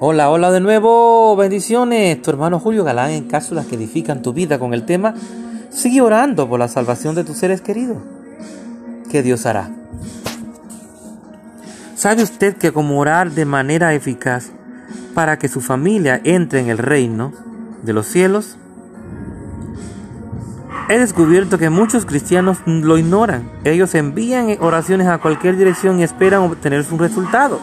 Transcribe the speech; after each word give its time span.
Hola, 0.00 0.30
hola 0.30 0.52
de 0.52 0.60
nuevo, 0.60 1.34
bendiciones. 1.34 2.22
Tu 2.22 2.30
hermano 2.30 2.60
Julio 2.60 2.84
Galán 2.84 3.10
en 3.10 3.24
cápsulas 3.24 3.66
que 3.66 3.74
edifican 3.74 4.22
tu 4.22 4.32
vida 4.32 4.60
con 4.60 4.72
el 4.72 4.84
tema 4.84 5.12
Sigue 5.70 6.00
orando 6.00 6.48
por 6.48 6.60
la 6.60 6.68
salvación 6.68 7.16
de 7.16 7.24
tus 7.24 7.38
seres 7.38 7.60
queridos. 7.60 7.96
¿Qué 9.10 9.24
Dios 9.24 9.44
hará? 9.44 9.70
¿Sabe 11.96 12.22
usted 12.22 12.56
que 12.56 12.70
como 12.70 13.00
orar 13.00 13.32
de 13.32 13.44
manera 13.44 13.92
eficaz 13.92 14.52
para 15.14 15.36
que 15.36 15.48
su 15.48 15.60
familia 15.60 16.20
entre 16.22 16.60
en 16.60 16.68
el 16.68 16.78
reino 16.78 17.32
de 17.82 17.92
los 17.92 18.06
cielos? 18.06 18.56
He 20.88 20.96
descubierto 20.96 21.58
que 21.58 21.70
muchos 21.70 22.06
cristianos 22.06 22.58
lo 22.66 22.98
ignoran. 22.98 23.50
Ellos 23.64 23.96
envían 23.96 24.58
oraciones 24.60 25.08
a 25.08 25.18
cualquier 25.18 25.56
dirección 25.56 25.98
y 25.98 26.04
esperan 26.04 26.42
obtener 26.42 26.84
su 26.84 26.96
resultado. 26.98 27.58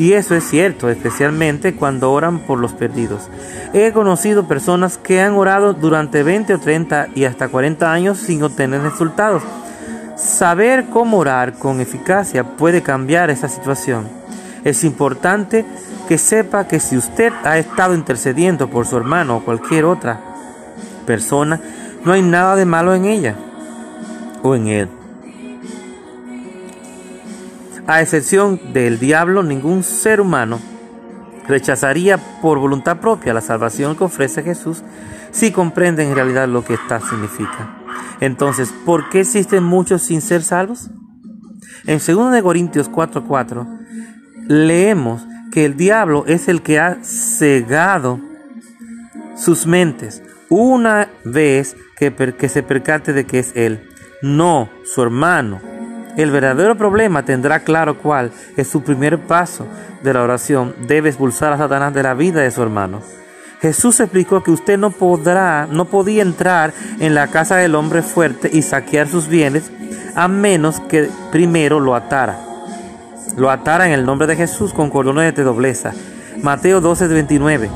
Y 0.00 0.14
eso 0.14 0.34
es 0.34 0.44
cierto, 0.44 0.88
especialmente 0.88 1.74
cuando 1.74 2.10
oran 2.10 2.38
por 2.38 2.58
los 2.58 2.72
perdidos. 2.72 3.28
He 3.74 3.92
conocido 3.92 4.48
personas 4.48 4.96
que 4.96 5.20
han 5.20 5.34
orado 5.34 5.74
durante 5.74 6.22
20 6.22 6.54
o 6.54 6.58
30 6.58 7.08
y 7.14 7.24
hasta 7.24 7.48
40 7.48 7.92
años 7.92 8.16
sin 8.16 8.42
obtener 8.42 8.80
resultados. 8.80 9.42
Saber 10.16 10.86
cómo 10.86 11.18
orar 11.18 11.52
con 11.52 11.82
eficacia 11.82 12.56
puede 12.56 12.80
cambiar 12.80 13.28
esa 13.28 13.50
situación. 13.50 14.08
Es 14.64 14.84
importante 14.84 15.66
que 16.08 16.16
sepa 16.16 16.66
que 16.66 16.80
si 16.80 16.96
usted 16.96 17.34
ha 17.44 17.58
estado 17.58 17.94
intercediendo 17.94 18.70
por 18.70 18.86
su 18.86 18.96
hermano 18.96 19.36
o 19.36 19.44
cualquier 19.44 19.84
otra 19.84 20.18
persona, 21.04 21.60
no 22.06 22.12
hay 22.12 22.22
nada 22.22 22.56
de 22.56 22.64
malo 22.64 22.94
en 22.94 23.04
ella 23.04 23.34
o 24.42 24.54
en 24.54 24.68
él. 24.68 24.99
A 27.90 28.00
excepción 28.00 28.72
del 28.72 29.00
diablo, 29.00 29.42
ningún 29.42 29.82
ser 29.82 30.20
humano 30.20 30.60
rechazaría 31.48 32.18
por 32.40 32.60
voluntad 32.60 33.00
propia 33.00 33.34
la 33.34 33.40
salvación 33.40 33.96
que 33.96 34.04
ofrece 34.04 34.44
Jesús 34.44 34.84
si 35.32 35.50
comprende 35.50 36.04
en 36.04 36.14
realidad 36.14 36.46
lo 36.46 36.64
que 36.64 36.74
esta 36.74 37.00
significa. 37.00 37.80
Entonces, 38.20 38.72
¿por 38.86 39.08
qué 39.08 39.22
existen 39.22 39.64
muchos 39.64 40.02
sin 40.02 40.20
ser 40.20 40.44
salvos? 40.44 40.88
En 41.84 41.98
2 41.98 42.30
de 42.30 42.42
Corintios 42.44 42.88
4:4 42.88 43.66
leemos 44.46 45.26
que 45.50 45.64
el 45.64 45.76
diablo 45.76 46.22
es 46.28 46.46
el 46.46 46.62
que 46.62 46.78
ha 46.78 46.98
cegado 47.02 48.20
sus 49.36 49.66
mentes 49.66 50.22
una 50.48 51.08
vez 51.24 51.76
que, 51.96 52.14
que 52.14 52.48
se 52.48 52.62
percate 52.62 53.12
de 53.12 53.26
que 53.26 53.40
es 53.40 53.50
él, 53.56 53.82
no 54.22 54.68
su 54.84 55.02
hermano 55.02 55.79
el 56.16 56.30
verdadero 56.30 56.76
problema 56.76 57.24
tendrá 57.24 57.60
claro 57.60 57.98
cuál 57.98 58.32
es 58.56 58.68
su 58.68 58.82
primer 58.82 59.18
paso 59.18 59.66
de 60.02 60.12
la 60.12 60.22
oración. 60.22 60.74
Debe 60.86 61.08
expulsar 61.08 61.52
a 61.52 61.58
Satanás 61.58 61.94
de 61.94 62.02
la 62.02 62.14
vida 62.14 62.40
de 62.40 62.50
su 62.50 62.62
hermano. 62.62 63.00
Jesús 63.60 64.00
explicó 64.00 64.42
que 64.42 64.50
usted 64.50 64.78
no 64.78 64.90
podrá, 64.90 65.66
no 65.70 65.84
podía 65.84 66.22
entrar 66.22 66.72
en 66.98 67.14
la 67.14 67.28
casa 67.28 67.56
del 67.56 67.74
hombre 67.74 68.02
fuerte 68.02 68.50
y 68.52 68.62
saquear 68.62 69.06
sus 69.06 69.28
bienes 69.28 69.70
a 70.14 70.28
menos 70.28 70.80
que 70.80 71.10
primero 71.30 71.78
lo 71.78 71.94
atara. 71.94 72.38
Lo 73.36 73.50
atara 73.50 73.86
en 73.86 73.92
el 73.92 74.06
nombre 74.06 74.26
de 74.26 74.36
Jesús 74.36 74.72
con 74.72 74.90
cordones 74.90 75.34
de 75.34 75.42
dobleza. 75.42 75.92
Mateo 76.42 76.80
12, 76.80 77.08
29. 77.08 77.70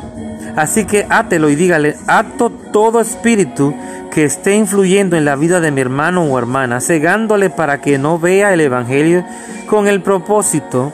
Así 0.56 0.84
que 0.84 1.06
átelo 1.08 1.50
y 1.50 1.54
dígale, 1.54 1.96
ato 2.06 2.50
todo 2.50 3.00
espíritu 3.00 3.74
que 4.14 4.24
esté 4.24 4.54
influyendo 4.54 5.16
en 5.16 5.24
la 5.24 5.34
vida 5.34 5.60
de 5.60 5.72
mi 5.72 5.80
hermano 5.80 6.22
o 6.22 6.38
hermana, 6.38 6.80
cegándole 6.80 7.50
para 7.50 7.80
que 7.80 7.98
no 7.98 8.18
vea 8.18 8.54
el 8.54 8.60
Evangelio 8.60 9.24
con 9.66 9.88
el 9.88 10.02
propósito 10.02 10.92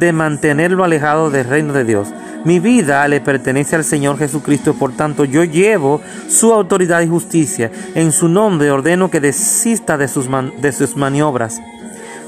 de 0.00 0.12
mantenerlo 0.12 0.82
alejado 0.82 1.30
del 1.30 1.46
reino 1.46 1.72
de 1.72 1.84
Dios. 1.84 2.08
Mi 2.44 2.58
vida 2.58 3.06
le 3.06 3.20
pertenece 3.20 3.76
al 3.76 3.84
Señor 3.84 4.18
Jesucristo, 4.18 4.74
por 4.74 4.92
tanto 4.92 5.24
yo 5.24 5.44
llevo 5.44 6.00
su 6.28 6.52
autoridad 6.52 7.02
y 7.02 7.08
justicia. 7.08 7.70
En 7.94 8.10
su 8.10 8.28
nombre 8.28 8.70
ordeno 8.72 9.10
que 9.10 9.20
desista 9.20 9.96
de 9.96 10.08
sus, 10.08 10.28
de 10.58 10.72
sus 10.72 10.96
maniobras. 10.96 11.60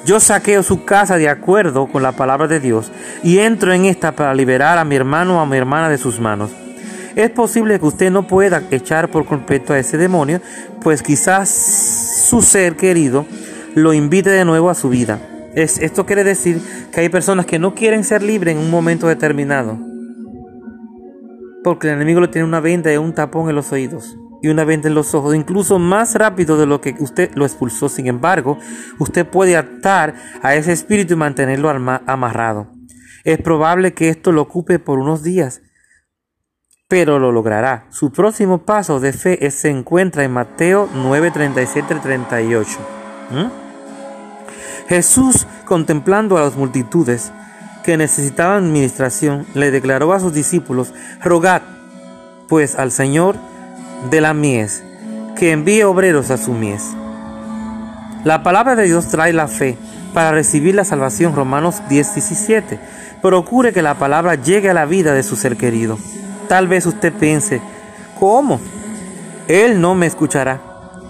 Yo 0.04 0.21
saqueo 0.21 0.62
su 0.62 0.84
casa 0.84 1.19
de 1.19 1.28
acuerdo 1.28 1.87
con 1.88 2.03
la 2.03 2.12
palabra 2.12 2.47
de 2.47 2.60
Dios 2.60 2.93
y 3.25 3.38
entro 3.38 3.72
en 3.72 3.87
esta 3.87 4.12
para 4.12 4.34
liberar 4.34 4.78
a 4.78 4.84
mi 4.84 4.94
hermano 4.94 5.38
o 5.38 5.41
a 5.41 5.47
mi 5.47 5.56
hermana 5.56 5.88
de 5.88 5.98
sus 5.98 6.21
manos. 6.21 6.53
Es 7.18 7.30
posible 7.30 7.80
que 7.80 7.84
usted 7.84 8.12
no 8.12 8.28
pueda 8.28 8.62
echar 8.70 9.10
por 9.10 9.26
completo 9.26 9.72
a 9.72 9.78
ese 9.80 9.98
demonio, 9.98 10.40
pues 10.80 11.02
quizás 11.02 11.48
su 11.48 12.42
ser 12.42 12.76
querido 12.76 13.26
lo 13.74 13.92
invite 13.92 14.30
de 14.30 14.44
nuevo 14.44 14.70
a 14.70 14.74
su 14.76 14.88
vida. 14.88 15.18
Es, 15.52 15.78
esto 15.78 16.06
quiere 16.06 16.22
decir 16.22 16.60
que 16.92 17.00
hay 17.00 17.08
personas 17.08 17.44
que 17.44 17.58
no 17.58 17.74
quieren 17.74 18.04
ser 18.04 18.22
libres 18.22 18.54
en 18.54 18.62
un 18.62 18.70
momento 18.70 19.08
determinado. 19.08 19.80
Porque 21.64 21.88
el 21.88 21.94
enemigo 21.94 22.20
le 22.20 22.28
tiene 22.28 22.46
una 22.46 22.60
venda 22.60 22.94
y 22.94 22.98
un 22.98 23.12
tapón 23.12 23.48
en 23.48 23.56
los 23.56 23.72
oídos 23.72 24.16
y 24.40 24.46
una 24.46 24.62
venda 24.62 24.86
en 24.86 24.94
los 24.94 25.12
ojos, 25.12 25.34
incluso 25.34 25.80
más 25.80 26.14
rápido 26.14 26.56
de 26.56 26.66
lo 26.66 26.80
que 26.80 26.94
usted 27.00 27.32
lo 27.34 27.44
expulsó. 27.44 27.88
Sin 27.88 28.06
embargo, 28.06 28.58
usted 29.00 29.26
puede 29.26 29.56
atar 29.56 30.14
a 30.40 30.54
ese 30.54 30.70
espíritu 30.70 31.14
y 31.14 31.16
mantenerlo 31.16 31.68
amarrado. 31.68 32.68
Es 33.24 33.38
probable 33.38 33.92
que 33.92 34.08
esto 34.08 34.30
lo 34.30 34.42
ocupe 34.42 34.78
por 34.78 35.00
unos 35.00 35.24
días, 35.24 35.62
pero 36.88 37.19
lo 37.19 37.31
logrará. 37.31 37.84
Su 37.91 38.10
próximo 38.10 38.59
paso 38.59 38.99
de 38.99 39.12
fe 39.12 39.50
se 39.50 39.69
encuentra 39.69 40.25
en 40.25 40.32
Mateo 40.32 40.88
9, 40.94 41.31
37, 41.31 41.94
38. 41.97 42.71
Jesús, 44.88 45.47
contemplando 45.66 46.38
a 46.38 46.41
las 46.41 46.56
multitudes 46.56 47.31
que 47.84 47.98
necesitaban 47.98 48.65
administración, 48.65 49.47
le 49.54 49.71
declaró 49.71 50.15
a 50.15 50.21
sus 50.21 50.32
discípulos, 50.32 50.94
rogad 51.22 51.60
pues 52.48 52.77
al 52.77 52.91
Señor 52.91 53.37
de 54.10 54.22
la 54.22 54.32
mies, 54.32 54.82
que 55.37 55.53
envíe 55.53 55.82
obreros 55.82 56.31
a 56.31 56.38
su 56.38 56.53
mies. 56.53 56.97
La 58.25 58.43
palabra 58.43 58.75
de 58.75 58.84
Dios 58.84 59.09
trae 59.09 59.34
la 59.34 59.47
fe 59.47 59.77
para 60.15 60.32
recibir 60.32 60.75
la 60.75 60.87
salvación, 60.87 61.37
Romanos 61.37 61.82
10, 61.91 62.15
17. 62.15 62.81
Procure 63.21 63.75
que 63.75 63.82
la 63.82 63.98
palabra 63.98 64.37
llegue 64.37 64.71
a 64.71 64.75
la 64.75 64.87
vida 64.87 65.12
de 65.12 65.22
su 65.22 65.37
ser 65.37 65.59
querido. 65.59 65.98
Tal 66.48 66.66
vez 66.66 66.86
usted 66.86 67.12
piense, 67.12 67.60
¿cómo? 68.19 68.60
Él 69.47 69.81
no 69.81 69.94
me 69.94 70.06
escuchará. 70.06 70.60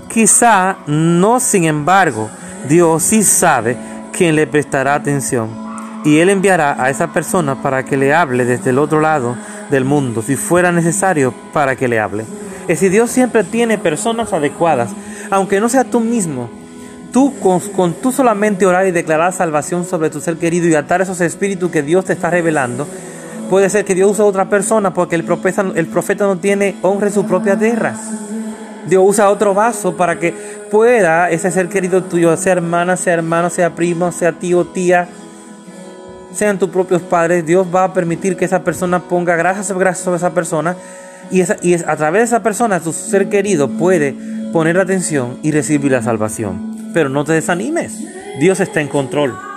Quizá 0.08 0.78
no, 0.86 1.38
sin 1.38 1.64
embargo, 1.64 2.28
Dios 2.68 3.02
sí 3.02 3.22
sabe 3.22 3.76
quién 4.12 4.34
le 4.34 4.46
prestará 4.46 4.94
atención 4.94 5.68
y 6.04 6.18
Él 6.18 6.30
enviará 6.30 6.82
a 6.82 6.90
esa 6.90 7.12
persona 7.12 7.60
para 7.62 7.84
que 7.84 7.96
le 7.96 8.14
hable 8.14 8.44
desde 8.44 8.70
el 8.70 8.78
otro 8.78 9.00
lado 9.00 9.36
del 9.70 9.84
mundo, 9.84 10.22
si 10.22 10.36
fuera 10.36 10.72
necesario 10.72 11.34
para 11.52 11.76
que 11.76 11.88
le 11.88 12.00
hable. 12.00 12.24
Es 12.62 12.80
decir, 12.80 12.90
Dios 12.90 13.10
siempre 13.10 13.44
tiene 13.44 13.78
personas 13.78 14.32
adecuadas, 14.32 14.90
aunque 15.30 15.60
no 15.60 15.68
sea 15.68 15.84
tú 15.84 16.00
mismo. 16.00 16.50
Tú 17.12 17.38
con, 17.40 17.60
con 17.60 17.94
tú 17.94 18.12
solamente 18.12 18.66
orar 18.66 18.86
y 18.86 18.90
declarar 18.90 19.32
salvación 19.32 19.86
sobre 19.86 20.10
tu 20.10 20.20
ser 20.20 20.36
querido 20.36 20.68
y 20.68 20.74
atar 20.74 21.00
esos 21.00 21.20
espíritus 21.22 21.70
que 21.70 21.82
Dios 21.82 22.04
te 22.04 22.12
está 22.12 22.28
revelando, 22.28 22.86
Puede 23.48 23.70
ser 23.70 23.84
que 23.84 23.94
Dios 23.94 24.10
use 24.10 24.22
a 24.22 24.26
otra 24.26 24.48
persona 24.48 24.92
porque 24.92 25.16
el 25.16 25.24
profeta, 25.24 26.26
no 26.26 26.36
tiene 26.36 26.76
honra 26.82 27.06
en 27.06 27.14
su 27.14 27.24
propia 27.24 27.58
tierra. 27.58 27.94
Dios 28.86 29.02
usa 29.06 29.30
otro 29.30 29.54
vaso 29.54 29.96
para 29.96 30.18
que 30.18 30.34
pueda 30.70 31.30
ese 31.30 31.50
ser 31.50 31.68
querido 31.68 32.04
tuyo, 32.04 32.36
sea 32.36 32.52
hermana, 32.52 32.96
sea 32.96 33.14
hermano, 33.14 33.50
sea 33.50 33.74
primo, 33.74 34.12
sea 34.12 34.32
tío, 34.32 34.66
tía, 34.66 35.08
sean 36.34 36.58
tus 36.58 36.68
propios 36.68 37.02
padres. 37.02 37.44
Dios 37.46 37.66
va 37.74 37.84
a 37.84 37.92
permitir 37.94 38.36
que 38.36 38.44
esa 38.44 38.62
persona 38.62 39.00
ponga 39.00 39.36
gracias 39.36 39.66
sobre 39.66 39.90
esa 39.90 40.30
persona 40.30 40.76
y, 41.30 41.42
y 41.62 41.74
a 41.74 41.96
través 41.96 42.20
de 42.20 42.24
esa 42.24 42.42
persona 42.42 42.80
tu 42.80 42.92
ser 42.92 43.28
querido 43.28 43.68
puede 43.68 44.14
poner 44.52 44.78
atención 44.78 45.38
y 45.42 45.52
recibir 45.52 45.92
la 45.92 46.02
salvación. 46.02 46.90
Pero 46.92 47.08
no 47.08 47.24
te 47.24 47.32
desanimes, 47.32 47.98
Dios 48.40 48.60
está 48.60 48.80
en 48.80 48.88
control. 48.88 49.47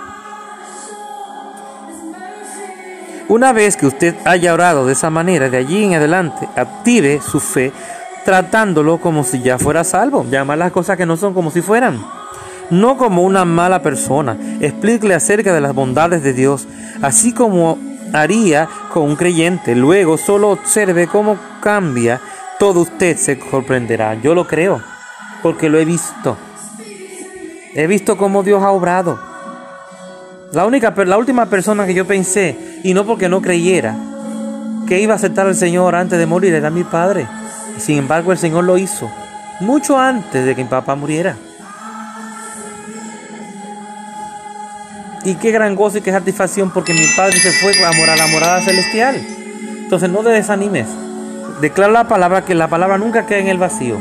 Una 3.32 3.54
vez 3.54 3.78
que 3.78 3.86
usted 3.86 4.14
haya 4.26 4.52
orado 4.52 4.84
de 4.84 4.92
esa 4.92 5.08
manera, 5.08 5.48
de 5.48 5.56
allí 5.56 5.82
en 5.84 5.94
adelante, 5.94 6.46
active 6.54 7.18
su 7.22 7.40
fe 7.40 7.72
tratándolo 8.26 8.98
como 8.98 9.24
si 9.24 9.40
ya 9.40 9.58
fuera 9.58 9.84
salvo. 9.84 10.26
Llamar 10.28 10.58
las 10.58 10.70
cosas 10.70 10.98
que 10.98 11.06
no 11.06 11.16
son 11.16 11.32
como 11.32 11.50
si 11.50 11.62
fueran. 11.62 12.04
No 12.68 12.98
como 12.98 13.22
una 13.22 13.46
mala 13.46 13.80
persona. 13.80 14.36
Explíquele 14.60 15.14
acerca 15.14 15.54
de 15.54 15.62
las 15.62 15.74
bondades 15.74 16.22
de 16.22 16.34
Dios, 16.34 16.68
así 17.00 17.32
como 17.32 17.78
haría 18.12 18.68
con 18.92 19.04
un 19.04 19.16
creyente. 19.16 19.74
Luego 19.74 20.18
solo 20.18 20.50
observe 20.50 21.06
cómo 21.06 21.38
cambia. 21.62 22.20
Todo 22.58 22.80
usted 22.80 23.16
se 23.16 23.40
sorprenderá. 23.50 24.12
Yo 24.12 24.34
lo 24.34 24.46
creo, 24.46 24.82
porque 25.42 25.70
lo 25.70 25.78
he 25.78 25.86
visto. 25.86 26.36
He 27.74 27.86
visto 27.86 28.18
cómo 28.18 28.42
Dios 28.42 28.62
ha 28.62 28.72
obrado. 28.72 29.31
La, 30.52 30.66
única, 30.66 30.92
la 31.04 31.16
última 31.16 31.46
persona 31.46 31.86
que 31.86 31.94
yo 31.94 32.06
pensé 32.06 32.80
y 32.82 32.92
no 32.92 33.06
porque 33.06 33.28
no 33.28 33.40
creyera 33.40 33.96
que 34.86 35.00
iba 35.00 35.14
a 35.14 35.16
aceptar 35.16 35.46
al 35.46 35.54
Señor 35.54 35.94
antes 35.94 36.18
de 36.18 36.26
morir, 36.26 36.52
era 36.52 36.68
mi 36.68 36.84
padre. 36.84 37.26
Sin 37.78 37.98
embargo, 37.98 38.32
el 38.32 38.38
Señor 38.38 38.64
lo 38.64 38.76
hizo 38.76 39.10
mucho 39.60 39.98
antes 39.98 40.44
de 40.44 40.54
que 40.54 40.62
mi 40.62 40.68
papá 40.68 40.94
muriera. 40.94 41.36
Y 45.24 45.36
qué 45.36 45.52
gran 45.52 45.74
gozo 45.74 45.98
y 45.98 46.00
qué 46.00 46.10
satisfacción 46.10 46.70
porque 46.70 46.92
mi 46.92 47.06
padre 47.16 47.38
se 47.38 47.52
fue 47.52 47.72
a 47.82 48.16
la 48.16 48.26
morada 48.26 48.60
celestial. 48.60 49.16
Entonces 49.16 50.10
no 50.10 50.20
te 50.20 50.30
desanimes. 50.30 50.88
Declara 51.60 51.92
la 51.92 52.08
palabra, 52.08 52.44
que 52.44 52.54
la 52.54 52.68
palabra 52.68 52.98
nunca 52.98 53.24
queda 53.24 53.38
en 53.38 53.48
el 53.48 53.58
vacío. 53.58 53.98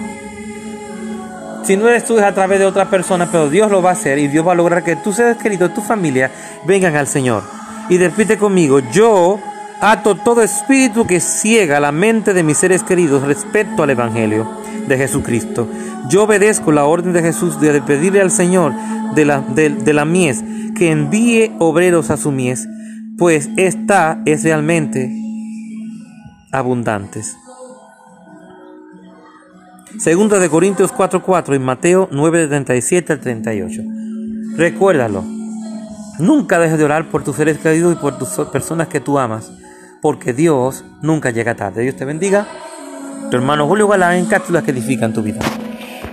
Si 1.63 1.77
no 1.77 1.87
eres 1.87 2.05
tú 2.05 2.17
es 2.17 2.23
a 2.23 2.33
través 2.33 2.59
de 2.59 2.65
otra 2.65 2.89
persona, 2.89 3.29
pero 3.31 3.49
Dios 3.49 3.69
lo 3.69 3.81
va 3.81 3.91
a 3.91 3.93
hacer 3.93 4.17
y 4.17 4.27
Dios 4.27 4.45
va 4.45 4.53
a 4.53 4.55
lograr 4.55 4.83
que 4.83 4.95
tus 4.95 5.15
seres 5.15 5.37
queridos, 5.37 5.73
tu 5.73 5.81
familia, 5.81 6.31
vengan 6.65 6.95
al 6.95 7.07
Señor. 7.07 7.43
Y 7.89 7.97
repite 7.97 8.37
conmigo, 8.37 8.79
yo 8.91 9.39
ato 9.79 10.15
todo 10.15 10.41
espíritu 10.41 11.05
que 11.05 11.19
ciega 11.19 11.79
la 11.79 11.91
mente 11.91 12.33
de 12.33 12.43
mis 12.43 12.57
seres 12.57 12.83
queridos 12.83 13.23
respecto 13.23 13.83
al 13.83 13.89
Evangelio 13.91 14.49
de 14.87 14.97
Jesucristo. 14.97 15.67
Yo 16.09 16.23
obedezco 16.23 16.71
la 16.71 16.85
orden 16.85 17.13
de 17.13 17.21
Jesús 17.21 17.59
de 17.59 17.81
pedirle 17.81 18.21
al 18.21 18.31
Señor 18.31 18.73
de 19.13 19.25
la, 19.25 19.41
de 19.41 19.93
la 19.93 20.05
mies 20.05 20.43
que 20.75 20.91
envíe 20.91 21.51
obreros 21.59 22.09
a 22.09 22.17
su 22.17 22.31
mies, 22.31 22.67
pues 23.17 23.49
esta 23.57 24.21
es 24.25 24.43
realmente 24.43 25.11
abundantes. 26.51 27.35
Segunda 29.99 30.39
de 30.39 30.49
Corintios 30.49 30.91
4:4 30.91 31.55
y 31.55 31.59
Mateo 31.59 32.09
9:37 32.11 33.13
al 33.13 33.19
38. 33.19 33.81
Recuérdalo. 34.57 35.23
Nunca 36.19 36.59
dejes 36.59 36.77
de 36.77 36.85
orar 36.85 37.09
por 37.09 37.23
tus 37.23 37.35
seres 37.35 37.57
queridos 37.57 37.93
y 37.93 37.95
por 37.95 38.17
tus 38.17 38.29
personas 38.47 38.87
que 38.87 38.99
tú 38.99 39.17
amas, 39.17 39.51
porque 40.01 40.33
Dios 40.33 40.83
nunca 41.01 41.31
llega 41.31 41.55
tarde. 41.55 41.83
Dios 41.83 41.95
te 41.95 42.05
bendiga. 42.05 42.47
Tu 43.29 43.37
hermano 43.37 43.67
Julio 43.67 43.87
Galán 43.87 44.15
en 44.15 44.25
cápsulas 44.25 44.63
que 44.63 44.71
edifican 44.71 45.13
tu 45.13 45.23
vida. 45.23 45.39